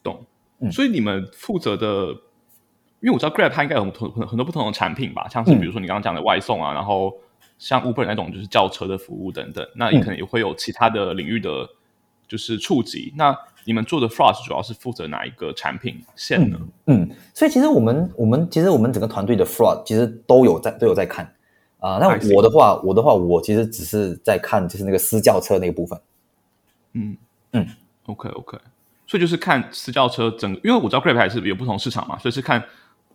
[0.01, 0.23] 懂，
[0.61, 2.07] 嗯，所以你们负责的，
[3.01, 7.13] 因为我知道 Grab 它应该有很多很多不同的产品吧，像是比如说你刚刚讲的外送啊，嗯、然后
[7.59, 11.69] 像 Uber 那种就是叫车的服务等等，那你可能也会有其他的领域的，
[12.27, 13.37] 就是触及、嗯、那。
[13.65, 16.57] 你们做的 Frost 主要是负责哪一个产品线呢？
[16.87, 21.25] 嗯，嗯，所以其实我们我们其实我们整个团队的 Frost 其实都有在都有在看
[21.77, 21.99] 啊。
[21.99, 25.99] 那、呃、我的话，我的话，我其实只是在看就是那个私教车那个部分。
[26.93, 27.17] 嗯
[27.51, 27.67] 嗯
[28.05, 28.57] ，OK OK，
[29.05, 32.63] 所以就是看私教车整个，因为我知道 Grab 还是有不同市场嘛，所以是看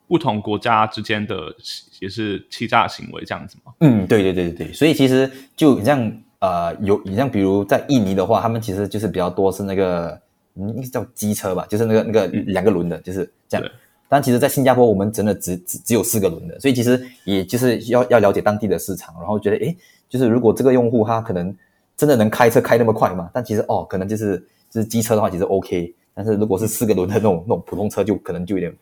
[0.08, 1.54] 不同国家之间的
[2.00, 3.72] 也是欺诈行为这样子吗。
[3.80, 10.20] 嗯，对对对对对，所以其实就你像呃有你像比如在印尼的话，他们其实就是比较多是那个。
[10.56, 13.70] 嗯，应该叫机车吧，就是那个那个两个轮的，就是这样。
[14.08, 19.76] 但其实，在新加坡，我们真的只只只有四个轮的，所以其实也就是要要了解当地的市场，然后觉得，诶，
[20.08, 21.52] 就是如果这个用户他可能
[21.96, 23.28] 真的能开车开那么快嘛？
[23.34, 24.38] 但其实哦，可能就是
[24.70, 25.92] 就是机车的话，其实 OK。
[26.14, 28.72] 但是如果是四个轮的那种那种普通车，就可能就有点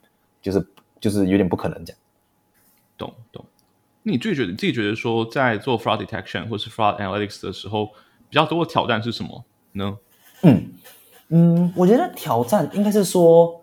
[0.42, 0.62] 就是
[1.02, 2.00] 就是有点不可能这样。
[2.96, 3.44] 懂懂。
[4.02, 7.86] 你最觉得你自己觉得说，在做 fraud detection 或是 fraud analytics 的时候，
[8.30, 9.98] 比较多的挑战是什么呢？
[10.44, 10.72] 嗯。
[11.34, 13.58] 嗯，我觉得挑战应该是说，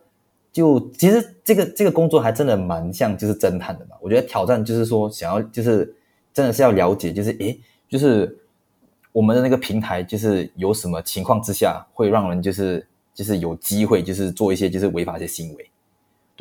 [0.51, 3.95] 就其实这个这个工作还真的蛮像就是侦探的嘛。
[4.01, 5.95] 我觉得挑战就是说，想要就是
[6.33, 8.35] 真的是要了解，就是诶，就是
[9.11, 15.69] 我们的那个平台，就是有什么情况之下会让人就是就是有机会就是做一些就是违法一些行为，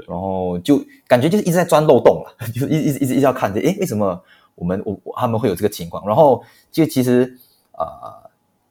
[0.06, 4.22] 然后就感觉就是一直在钻漏洞了， 就一一直一直一直要看着，诶，为什么
[4.54, 6.06] 我们我他们会有这个情况？
[6.06, 7.36] 然后就其实
[7.72, 8.14] 啊。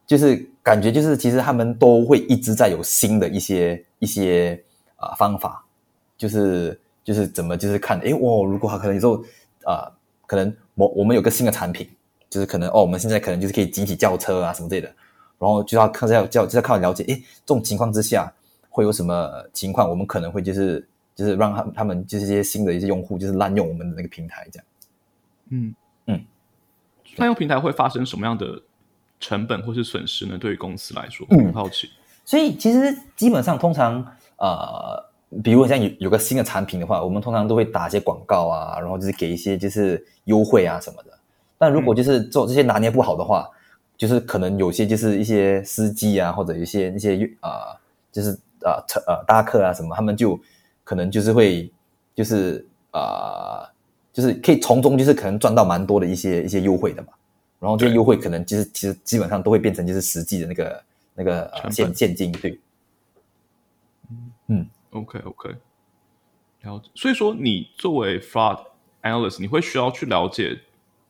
[0.08, 4.58] 就是感觉，就是其实他们都会一直在有新的一些一些
[4.96, 5.62] 啊、方法，
[6.16, 9.22] 就是就是怎么就是看，诶，哇，如果可能有时候
[9.64, 9.92] 啊、
[10.26, 11.86] 可能我我们有个新的产品，
[12.30, 14.88] 就是可能哦，我们现在可能就是可以集体叫车啊什么之类的，
[15.38, 17.14] 然后就要看要叫就要靠了解，诶，
[17.44, 18.32] 这种情况之下
[18.70, 20.88] 会有什么情况，我们可能会就是
[21.18, 24.66] 就是让他他们就是这些新的一些用户就是滥用我们的那个平台这样。
[25.48, 25.74] 嗯
[26.06, 26.24] 嗯，
[27.16, 28.62] 滥用平台会发生什么样的
[29.18, 30.38] 成本或是损失呢？
[30.38, 31.90] 对于公司来说，很、嗯、好奇。
[32.24, 35.06] 所以其实基本上通常呃。
[35.44, 41.10] 比如像有有个新的产品的话，我们通常都会打一些广告啊，然后就是给一些就是优惠啊什么的。
[41.58, 43.54] 但如果就是做这些拿捏不好的话，嗯、
[43.98, 48.30] 就是可能有些就是一些司机啊，或者一些一些啊、呃，就是
[48.64, 50.40] 啊乘呃搭客啊什么，他们就
[50.88, 51.70] 可能就是会
[52.14, 53.70] 就是啊、呃，
[54.10, 57.08] 就是可以从中就是可能赚到蛮多的一些一些优惠的嘛。
[57.60, 62.58] 然后这些优惠可能其实其实基本上都会变成就是实际的那个那个、呃、现现金对。
[64.10, 64.70] 嗯嗯。
[64.92, 65.50] OK OK，
[66.62, 66.90] 了解。
[66.94, 68.58] 所以说，你作为 fraud
[69.02, 70.58] analyst，你会需要去了解，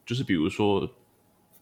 [0.04, 0.90] 就是比如说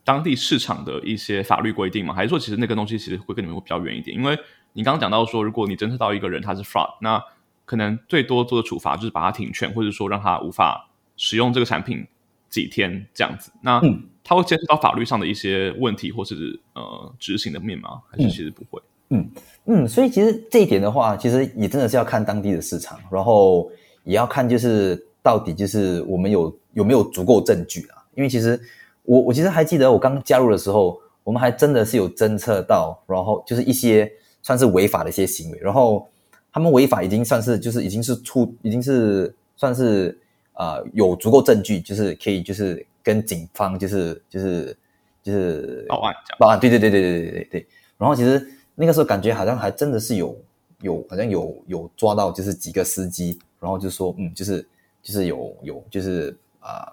[0.02, 2.14] 当地市场的一些法律规定吗？
[2.14, 4.16] 还是说，其实那个东西其实会跟你们会比较远一点？
[4.16, 4.38] 因为
[4.72, 7.22] 你刚刚讲到说，如果你侦测到一个人他是 fraud，那
[7.66, 12.06] 可能最多做的处罚就是把他停权，或者说让他无法使用这个产品
[12.48, 13.52] 几天这样子。
[13.60, 13.78] 那
[14.24, 18.00] 他会牵涉到法律上的一些问题，或是呃执行的面吗？
[18.10, 18.80] 还是其实不会？
[19.10, 19.20] 嗯
[19.66, 23.70] 嗯嗯，所以其实这一点的话，其实也真的是要看当地的市场，然后
[24.04, 28.02] 也要看就是到底就是我们有有没有足够证据啊。
[28.14, 28.60] 因为其实
[29.04, 34.10] 我我其实还记得我刚加入的时候，我们还真的是有侦测到，然后就是一些
[34.42, 36.08] 算是违法的一些行为，然后
[36.56, 40.18] 他们违法已经算是就是已经是出已经是算是
[40.54, 44.74] 呃有足够证据，就是可以就是跟警方就是就是
[45.22, 47.44] 就是报案报案，对对对对对对对。
[47.50, 47.66] 对，
[47.98, 48.50] 然后其实。
[48.78, 50.38] 那个时候感觉好像还真的是有
[50.82, 54.68] 有好像有有抓到就是几个司机，然后就说嗯就是
[55.02, 56.92] 就是有有就是啊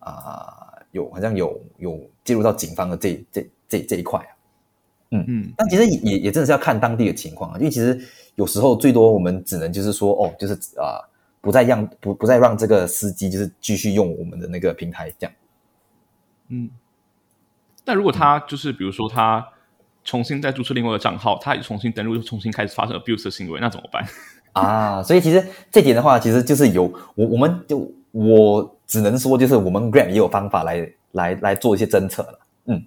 [0.00, 4.30] 啊、呃呃、有好像有有介入到警方的这这这这一块啊，
[5.12, 5.24] 嗯。
[5.28, 11.08] 嗯，但其实也也真的是要看当地的情况啊，因为其实有时候最多我们只能就是说哦就是啊、呃、
[11.40, 15.32] 不再让不不再让这个司机就是继续用我们的那个平台这样，
[16.48, 16.70] 嗯，
[17.84, 19.46] 但如果他就是比如说他。
[20.02, 24.02] 重新再注册另外一个账号，他也重新登录，又重新开始发生 abuse 的行为，那怎么办？
[24.52, 32.38] 啊，所以其实这点的话，其实就是有我，我们就我只能说，就是我们 gram 也有方法来来来做一些侦测了。
[32.64, 32.82] 嗯，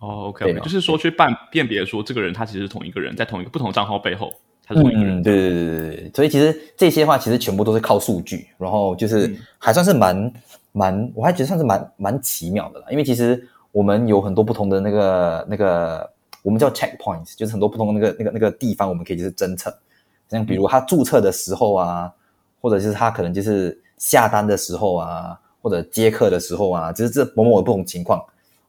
[0.00, 4.30] 哦，OK，okay 就是说去辨辨别说这个人他其实是同一个人，在同一个不同账号背后，
[4.66, 5.18] 他是同一个人。
[5.18, 6.10] 嗯，对对对对对。
[6.14, 10.32] 所以其实这些话其实全部都是靠数据，然后就是还算是蛮、嗯、
[10.72, 12.86] 蛮，我还觉得算是蛮蛮奇妙的啦。
[12.90, 16.10] 因为其实我们有很多不同的那个那个。
[16.44, 19.72] 我们叫 checkpoints，就是很多不同的那个那个那个地方，我们可以就是侦测，
[20.28, 22.12] 像比如他注册的时候啊，
[22.60, 28.20] 或者就是他可能就是下单的时候啊，或者接客的时候啊，就是这某某的不同情况，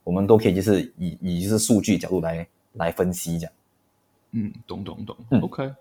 [0.03, 3.53] 我们都可以就是以以就是数据角度来来分析这样。
[4.34, 5.72] 嗯，懂懂懂，嗯，OK，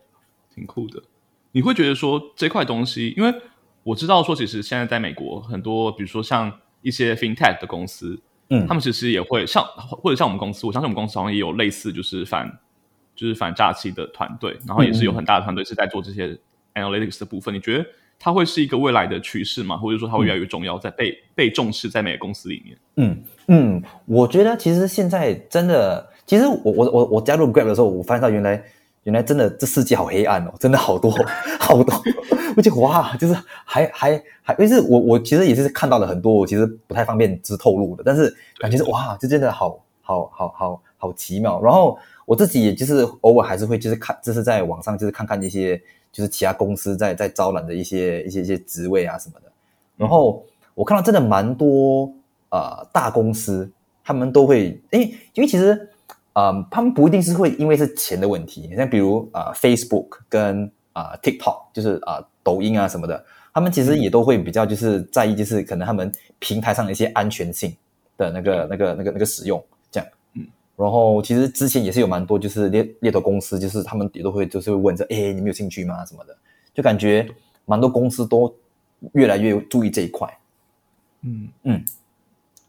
[0.54, 1.02] 挺酷的。
[1.50, 3.34] 你会觉得说这块东西，因为
[3.82, 8.18] 我知道说其实现在在美国很多，比如说像一些 FinTech 的公司。
[8.48, 12.46] 嗯，他们其实也会像或者像我们公司，我相信我们公司好像也有类似就是反
[13.16, 16.38] 就是反诈欺的团队，然后也是有很大的团队是在做这些
[16.74, 17.54] analytics 的部分。
[17.54, 17.86] 嗯、你觉得
[18.18, 19.78] 它会是一个未来的趋势吗？
[19.78, 22.78] 或者说它会越来越重要，在被被重视在每个公司里面？
[22.96, 28.62] 嗯嗯，我觉得其实现在真的，其实我我我我加入 Grab 的时候，我发现到原来
[29.04, 31.12] 原来真的这世界好黑暗哦，真的好多
[31.58, 32.02] 好多。
[32.56, 41.60] 我觉得哇，就是还还还，因为是我我其实也是看到了很多，我其实不太方便之透露的，但是感觉是哇，这真的好好好好好奇妙。
[41.62, 45.80] 然后我自己也就是偶尔还是会就是看，就是在网上就是看看一些
[46.12, 49.50] 就是其他公司在在招揽的一些一些一些职位啊什么的。
[49.96, 52.12] 然后我看到真的蛮多
[52.50, 53.70] 呃大公司，
[54.04, 55.88] 他们都会诶，因为其实
[56.34, 62.16] 呃他们不一定是会因为是钱的问题，像比如啊、呃、Facebook 跟啊、呃、TikTok 就是啊。
[62.16, 67.72] 呃抖音啊什么的，他们其实也都会比较就是在意，就是可能他们平台上的一些安全性
[68.16, 70.08] 的那个、那个、那个、那个使用这样。
[70.34, 76.04] 嗯，然后其实之前也是有蛮多就是猎猎头公司，就是他们也都会就是会问着，哎，你们有兴趣吗？
[76.04, 76.36] 什么的，
[76.74, 77.28] 就感觉
[77.64, 78.52] 蛮多公司都
[79.12, 80.28] 越来越注意这一块。
[81.20, 81.84] 嗯嗯，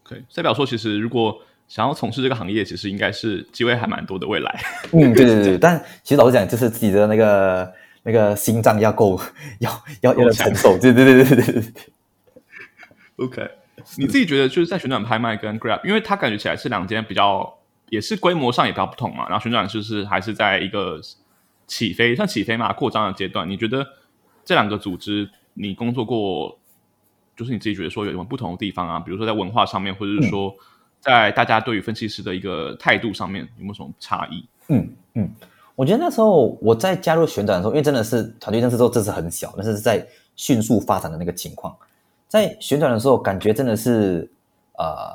[0.03, 1.35] 可以代表说，其实如果
[1.67, 4.61] 想要从事这个行业，其实应该是机会还蛮多的未来。
[4.91, 7.73] 嗯，对对对 对，但其实老实讲，就是自己的那个。
[8.05, 9.17] 那个心脏要够，
[9.59, 9.71] 要
[10.01, 11.63] 要要承受，对对对对对对。
[13.15, 13.49] OK，
[13.95, 19.29] 你自己觉得就是在旋转拍卖跟 Grab，因为它感觉起来是两间比较，也是规模上也比较不同嘛。
[19.29, 20.99] 然后旋转就是还是在一个
[21.65, 23.49] 起飞，像起飞嘛，扩张的阶段。
[23.49, 23.87] 你觉得
[24.43, 26.59] 这两个组织，你工作过，
[27.37, 28.99] 就是你自己觉得说有什么不同的地方啊？
[28.99, 30.53] 比如说在文化上面，或者是说
[31.03, 34.47] 在大家对于分析师的一个态度上面有没有什么差异？
[34.69, 35.29] 嗯嗯，
[35.75, 40.05] 我觉得那时候我在加入旋转的时候，因为真的是团队那时候这是很小，但是在
[40.37, 41.75] 迅速发展的那个情况，
[42.29, 44.31] 在旋转的时候，感觉真的是
[44.77, 45.13] 呃，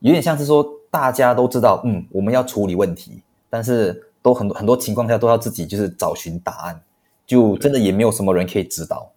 [0.00, 6.80] 有点像是说大家都知道，嗯，我们要处理问题，但是都很多很多情况下都要自己就是找寻答案，
[7.24, 9.08] 就真的也没有什么人可以指导，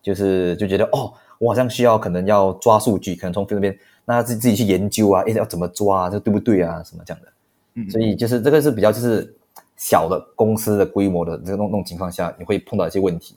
[0.00, 3.76] 就是就觉得哦，我好像需要可能要抓数据，可能从这边。
[4.06, 6.10] 那自己自己去研究啊，诶，要怎么抓啊？
[6.10, 6.82] 这对不对啊？
[6.82, 7.28] 什么这样的？
[7.74, 9.34] 嗯，所以就是这个是比较就是
[9.76, 13.36] 小的公司的规模的这种那种情况下，你会碰到一些问题。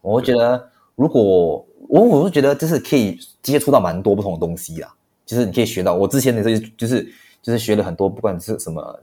[0.00, 1.22] 我会觉得，如果
[1.88, 4.94] 我我是觉得就是可以接触到蛮多不同的东西啦，
[5.26, 5.94] 就是你可以学到。
[5.94, 9.00] 我之前的这些就是就是学了很多，不管是什么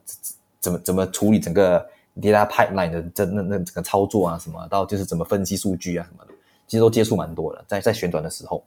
[0.59, 1.85] 怎么怎么处理整个
[2.19, 6.33] data pipeline 的这那那整个操作啊什么，到就是怎么分析数据啊什么的，
[6.65, 8.63] 其实都接触蛮多的，在在旋转的时候，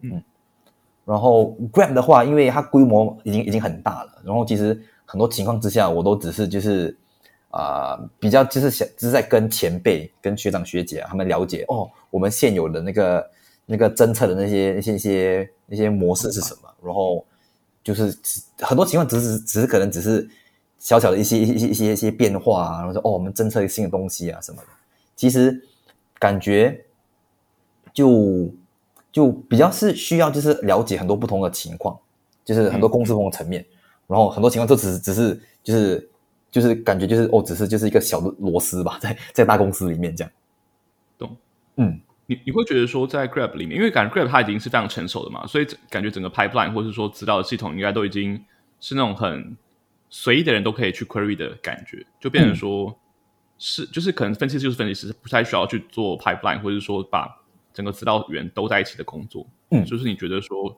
[0.00, 0.22] 嗯。
[1.08, 6.94] 然后 Grab 的话，因为它规模已经已经很大了，然后其实很多情况之下，我都只是就是
[7.48, 13.30] 啊、呃，比较就是想，就是在跟前辈、跟学长学姐、啊、他们了解哦，我们现有的那个
[13.64, 17.24] 那个侦测的那些那些一些那些模式是什么，然后
[17.82, 18.14] 就是
[18.60, 20.28] 很多情况只是只是可能只是
[20.78, 24.68] 小小的一些一些一些一些变化啊，然后说哦，我们侦测一个新的东西啊什么的，
[25.16, 25.58] 其实
[26.18, 26.84] 感觉
[27.94, 28.46] 就。
[29.18, 31.98] 就比较是需要，就是了解很多不同的情况，
[32.44, 33.74] 就是很多公司不同的层面，嗯、
[34.06, 36.10] 然后很多情况都只是只是就是
[36.52, 40.32] 就是感觉就是哦，只是就是一个小的螺丝吧，在在大公司里面这样。
[41.18, 41.36] 懂，
[41.78, 48.40] 嗯，你你会觉得说在 Grab 里面，因为感觉 Grab 它已经是非常成熟的嘛，所以感觉整个 pipeline 或者是说资料的系统应该都已经
[48.78, 49.56] 是那种很
[50.10, 52.94] 随意的人都可以去 query 的感觉，就变成说、嗯、
[53.58, 57.34] 是就是可能分析师就是分析师，不太需要去做 pipeline，或者是说把。
[57.78, 60.76] 整个指导员都在一起的工作，嗯，就是你觉得说，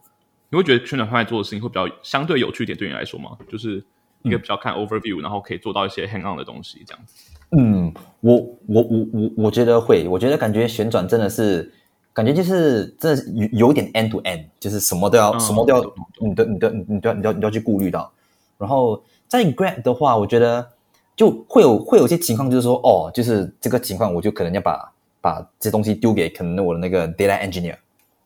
[0.50, 3.38] 你会觉得旋转派做的事情会比较相对有趣一点，对你来说吗？
[3.48, 3.82] 就是
[4.20, 7.30] 一个比较看 overview，、嗯、然后可以做到一些 hang on 的东西，这样子。
[7.56, 8.36] 嗯，我
[8.66, 11.72] 我我我我觉得会，我觉得感觉旋转真的是
[12.12, 18.12] 感觉就是真的有有点 end to end，就是什么都要、嗯、什么都要，你的你的你都要你都要你都要去顾虑到。
[18.58, 20.68] 然后在 grad 的话，我觉得
[21.16, 24.92] 就会有会有一些情况，就是说哦，就是这个情况，我就可能要把。
[25.20, 27.76] 把这东西丢给可能我的那个 data engineer，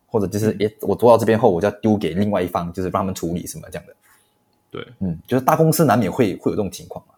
[0.07, 3.95] 或者就是诶，我做到这边后，我就要丢给另外一方，就是帮他们处理什么这样的。
[4.71, 7.15] 对，嗯，就是大公司难免会会有这种情况嘛。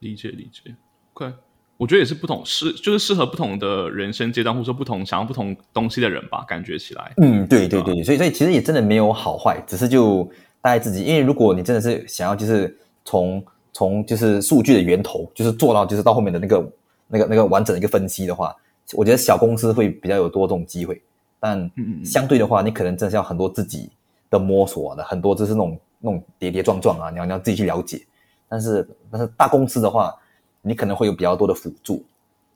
[0.00, 0.74] 理解理解
[1.14, 1.32] ，OK，
[1.76, 7.12] 我觉得也是不同适，就是适合不同的人生阶段，或者说不同想要不同东西的人吧，感觉起来。
[7.18, 10.24] 嗯，对对对，所以所以其实也真的没有好坏，只是就
[10.60, 16.72] 大概自己，因为如果你真的是想要就是从从就是数据的源头，就是做到就是到后面的那个
[17.06, 18.54] 那个那个完整的一个分析的话。
[18.94, 21.00] 我觉得小公司会比较有多这种机会，
[21.40, 21.70] 但
[22.04, 23.90] 相对的话，你可能真的是要很多自己
[24.28, 28.04] 的摸索的，很多就是那种那种跌跌撞撞啊，你要你要自己去了解。
[28.48, 30.14] 但是但是大公司的话，
[30.60, 32.04] 你可能会有比较多的辅助，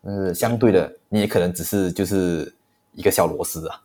[0.04, 2.54] 但是相对的，你也可能只是就是
[2.92, 3.80] 一个小螺丝啊。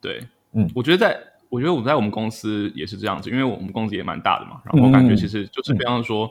[0.00, 1.16] 对，嗯，我觉得在
[1.48, 6.28] 我觉得我们在我们公司也是这样子，因为我们公司也蛮大的嘛，然后我感觉其实就是比方说，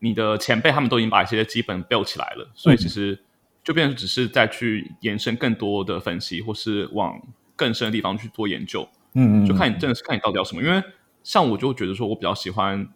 [0.00, 3.18] 你的前辈他们都已经把一些基本 build 起来了，所以其实。
[3.66, 7.20] 就变成只是再去延伸更多的分析，或是往
[7.56, 8.88] 更深的地方去做研究。
[9.14, 10.62] 嗯，嗯，就看你真的是看你到底要什么。
[10.62, 10.80] 因为
[11.24, 12.88] 像我就觉得说，我比较喜欢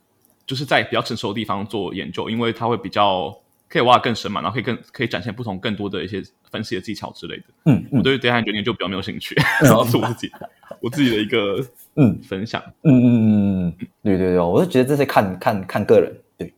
[0.47, 3.37] 就是在比较成熟的地方做研究，因为它会比较
[3.69, 7.45] 可以挖得更深嘛，然后可以更可以展现不同更多的一些分析的技巧之类的。
[7.65, 10.31] 嗯，嗯，我对 data engineering 就比较没有兴趣， 然后是我自己
[10.79, 12.63] 我自己的一个嗯分享。
[12.83, 16.55] 嗯嗯嗯嗯，对对对，我就觉得这是看看看个人，对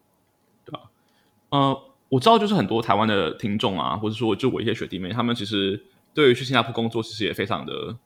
[0.66, 0.80] 对吧？
[1.48, 1.82] 呃。
[2.12, 7.96] 我知道，就是很多台湾的听众啊，或者说就我一些学弟妹，他们其实对于去新加坡工作，其实也非常的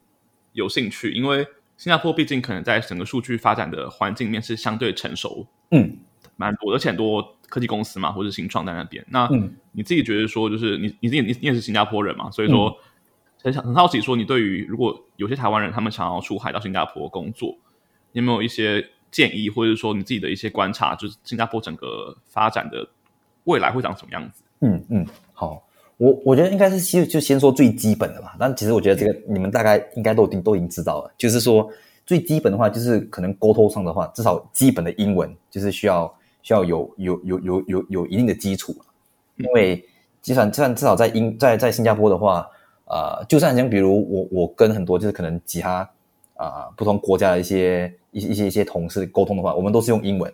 [0.53, 5.97] 有兴趣，因为新加坡毕竟可能在整个数据发展的环境里面是相对成熟，嗯，
[6.37, 9.05] 蛮多，而且很多科技公司嘛，或者新创在那边。
[9.09, 9.29] 那
[9.73, 12.73] 你自己觉得说，就是你你自己你你也是新加坡人嘛，所以说
[13.43, 17.57] 很想很好奇，说你对于如果有些台湾人他们想要出海到新加坡工作，
[18.13, 22.87] 你有没有一些建议，或者说你自己的一些观察，就是新加坡整个发展的。
[23.47, 24.43] 未来会长什么样子？
[24.61, 25.63] 嗯嗯，好，
[25.97, 28.35] 我我觉得应该是先就先说最基本的吧。
[28.39, 31.69] 但其实我觉得这个你们大概应该都已经都已经知道了，就是说
[32.05, 38.75] 最基本的话，就是可能沟通上的话，至少基本的英文就是需要需要有有有有有有一定的基础。
[39.37, 39.83] 因为
[40.21, 42.47] 就算就算至少在英在在新加坡的话，
[42.85, 45.89] 呃，就算像比如我我跟很多就是可能其他
[46.35, 50.31] 啊、不同国家的一些一些一些一些同事沟通的话，我们都是用英文。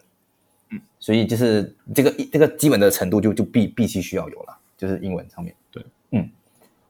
[1.00, 5.54] 所以就是这个这个基本的程度就就必必须需要有了，就是英文上面。
[5.72, 6.30] 对，嗯。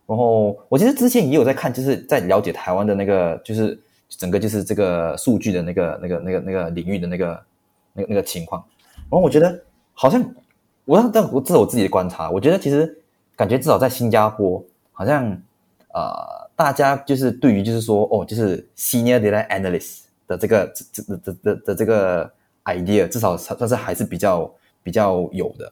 [0.05, 3.79] 然后我其实之前也有在看，就是在了解台湾的那个，就是
[4.09, 7.43] 整个就是这个数据的那个那个那个那个领域的那个
[7.93, 8.63] 那个那个情况。
[8.95, 9.63] 然后我觉得
[9.93, 10.23] 好像
[10.83, 13.01] 我但我这是我自己的观察，我觉得其实
[13.35, 15.25] 感觉至少在新加坡，好像
[15.93, 16.13] 呃
[16.55, 22.31] 大家就是对于就是说哦，就是 senior data analyst 的这个这这这的的这个
[22.65, 25.71] idea，至少算是还是比较比较有的。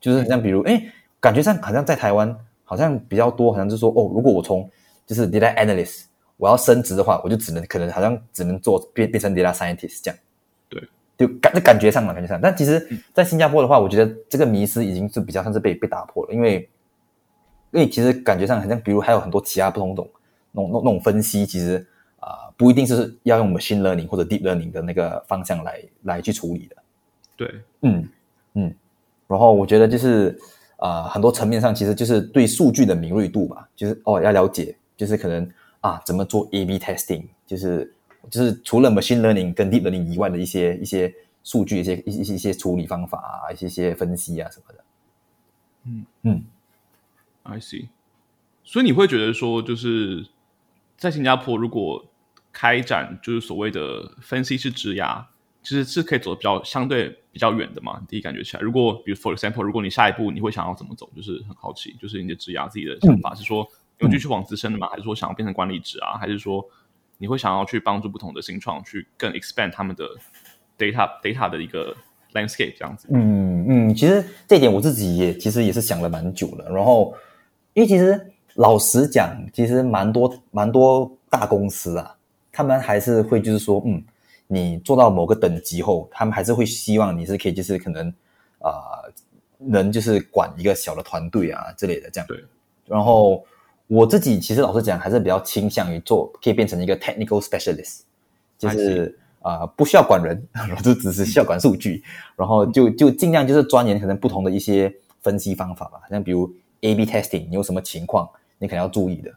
[0.00, 0.82] 就是像比如哎，
[1.20, 4.68] 感觉上好像在台湾好像比较多，好像就是说哦，如果我从
[5.06, 6.04] 就是 data analyst，
[6.36, 10.18] 我要升职的话，我就只能可能好像只能做变变成 data scientist 这样。
[10.68, 10.80] 对，
[11.16, 12.40] 就感就感觉上嘛，感觉上。
[12.40, 16.68] 但其实，在新加坡的话，我觉得这个迷思已经是比较像是被被打破了，因为
[17.72, 20.08] 因为其实感觉上好像，比如还有很多其他不同种
[20.52, 21.84] 那种那种分析，其实
[22.58, 26.76] 不一定是要用 machine learning 或者 deep learning 的那个方向来来去处理的。
[27.34, 28.06] 对，嗯
[28.52, 28.74] 嗯。
[29.26, 30.38] 然后我觉得就是
[30.76, 34.76] 啊、呃，很多层面上其实就是对数据的敏锐度吧，就是哦要了解。
[34.96, 35.48] 就是可能
[35.80, 37.94] 啊，怎么做 A/B testing，就是
[38.28, 44.84] 就是除了 machine learning 跟 deep learning 以外的一些一些数据、一些一些一些处理方法啊，一些一些分析啊什么的。
[45.84, 46.44] 嗯嗯
[47.44, 47.86] ，I see。
[48.64, 50.26] 所以你会觉得说，就是
[50.96, 52.04] 在新加坡如果
[52.52, 55.22] 开展就是所谓的分析师职涯，
[55.62, 58.00] 其实是可以走的比较相对比较远的嘛？
[58.08, 63.68] 第一感觉起来，如果比如 for example，如果你下一步你会想要怎么走，就是很好奇，就是你的职涯自己的想法、嗯、是说。
[64.00, 64.86] 有继续往资深的吗？
[64.88, 66.16] 还是说想要变成管理职啊？
[66.16, 66.64] 还是说
[67.16, 70.04] 你会想要去帮助不同的新创去更 expand 他们的
[70.78, 71.92] data data 的一个
[72.32, 73.08] landscape 这样子？
[73.10, 76.70] 嗯嗯，其实这一点我自己也其实也是想了蛮久了。
[76.70, 77.12] 然后，
[77.74, 82.14] 因为其实老实讲，其实蛮多蛮多大公司啊，
[82.58, 84.02] 他们还是会就是说，嗯，
[84.48, 88.08] 你做到某个等级后，他们还是会希望你是可以就是可能
[88.58, 89.12] 啊、呃，
[89.58, 92.26] 能就是管一个小的团队啊之类的这样。
[92.26, 92.44] 对，
[92.84, 93.46] 然后。
[93.90, 98.00] 我自己其实老实讲，还是比较倾向于做，可以变成一个 technical specialist，
[98.58, 102.04] 就是啊、呃，不需要管人，然后就只是需要管数据，
[102.36, 106.52] 然后就就尽量就是钻研可能不同的一些分析方法吧，像比如
[106.82, 108.28] A/B testing，你有什么情况
[108.58, 109.32] 你可能要注意的，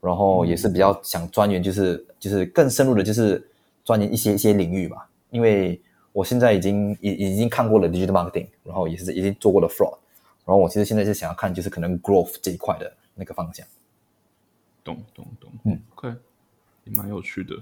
[0.00, 3.48] 然后也是比较想钻研，就是就是更深入的，就是
[3.84, 5.80] 钻研一些一些领域吧，因为
[6.12, 9.96] 我现在已经已已经看过了 digital marketing，然后也是已经做过了 fraud，
[10.44, 13.66] 然后我其实现在是想要看就是可能 growth 这一块的那个方向。
[14.84, 16.14] 懂懂懂，嗯，OK，
[16.84, 17.54] 也蛮有趣的。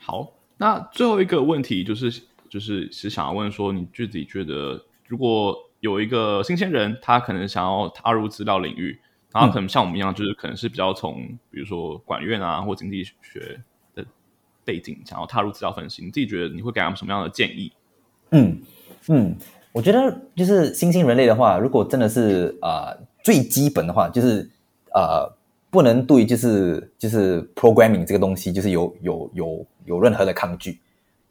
[0.00, 8.98] 好，那最后一个问题就是，就是是想要问说，你自己觉得，如果有一个新鲜人，他可能想要踏入资料领域，
[9.32, 13.60] 然后可能像我们一样，就是可能是比较从，比如说管院啊或经济学
[13.94, 14.04] 的
[14.64, 17.72] 背景，想要踏入资料分析，你自己觉得你会给他们什么样的建议？
[18.30, 18.60] 嗯
[19.08, 19.36] 嗯，
[19.72, 24.48] 我觉得就是新兴人类的话，如果真的是啊、呃、最基本的话，就是
[24.94, 25.38] 呃。
[25.72, 30.80] 不能对就是就是 programming 这个东西就是有有有有任何的抗拒，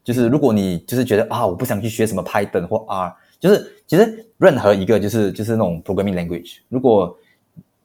[0.01, 7.13] 就是如果你就是觉得啊我不想去学什么 Python 或 R，就是其实任何一个就是就是那种 programming language，如果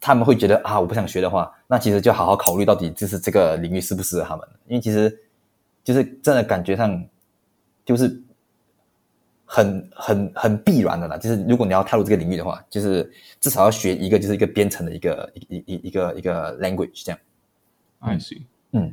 [0.05, 5.19] 他们会觉得啊我不想学的话，那其实就好好考虑到底就是这个领域适不适合他们，因为其实
[5.83, 7.05] 就是真的感觉上
[7.85, 8.21] 就是。
[9.47, 17.19] 很很很必然的啦，就是如果你要踏入这个领域的话，就是至少要学一个，就是一个编程的一个一一一个一个 language 这样。
[18.01, 18.43] I see。
[18.73, 18.93] 嗯，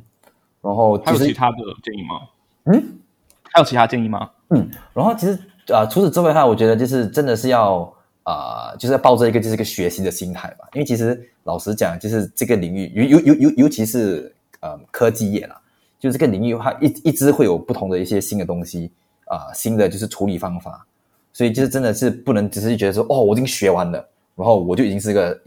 [0.62, 2.28] 然后还有其他的建议吗？
[2.66, 3.00] 嗯，
[3.44, 4.30] 还有其他建议吗？
[4.50, 5.34] 嗯，然后其实
[5.74, 7.92] 啊、呃，除此之外的话，我觉得就是真的是要
[8.24, 15.60] 啊、就是要抱着一个就是一个学习的心态吧，因为其实老实讲，就是这个领域，尤尤尤尤尤其是呃科技业啦，
[16.00, 18.92] 就是这个领域它一一直会有不同的一些新的东西。
[19.32, 20.86] 啊、新的就是处理方法，
[21.32, 24.06] 所以就是真的是不能只是觉得说，哦，我已经学完了，
[24.36, 25.42] 然后我就已经是个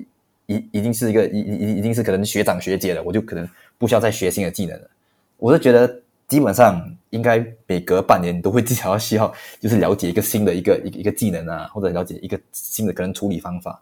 [0.46, 3.46] 一一定是一个一一一定是可能学长学姐了，我就可能
[3.76, 4.88] 不需要再学新的技能了。
[5.36, 13.80] 我是觉得基本上应该每隔半年你都会至少要需要，就是了解一个新的一个一个一个技能啊，或者了解一个新的可能处理方法，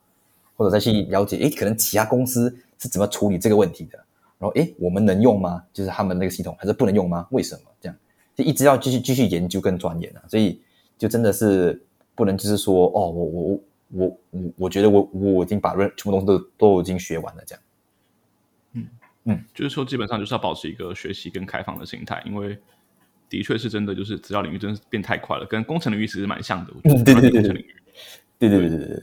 [0.57, 3.99] 或者再去了解，诶，可能其他公司是怎么处理这个问题的，
[4.39, 5.63] 然后诶，我们能用吗？
[5.73, 7.27] 就是他们那个系统还是不能用吗？
[7.31, 7.97] 为什么这样？
[8.35, 10.61] 就一直要继续继续研究跟钻研啊，所以
[10.99, 11.81] 就真的是
[12.15, 17.63] 不能就是说哦，我我我我我觉得我我已经把全部东西都都已经学完了这样。
[19.25, 22.59] 嗯，就是说基本上就是要保持一个学习跟开放的心态，因为
[23.29, 26.73] 的确是真的，就是资料领域真的变太快了，跟工程领域其实蛮像的。
[26.75, 27.53] 我觉得对对对对
[28.39, 29.03] 对对对对对。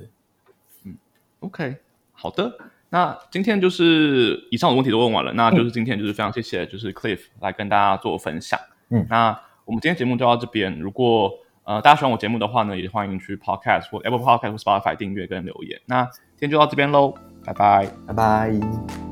[0.86, 0.98] 嗯
[1.40, 1.76] ，OK，
[2.12, 2.58] 好的，
[2.90, 8.60] 那今天就是以上的问题都问完了，那就是今天就是非常谢谢就是 Cliff 来跟大家做分享。
[8.90, 9.30] 嗯，那
[9.66, 11.32] 我们今天节目就到这边，如果。
[11.66, 15.80] 呃，大家喜欢我节目的话呢，也欢迎去 Podcast 或 Apple Podcast 或 Spotify 订阅跟留言。
[15.86, 17.14] 那今天就到这边喽，
[17.46, 19.09] 拜拜，拜拜。